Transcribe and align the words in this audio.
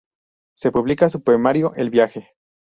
Se 0.57 0.71
publica 0.71 1.09
su 1.09 1.21
poemario 1.23 1.75
"El 1.75 1.91
viaje". 1.91 2.31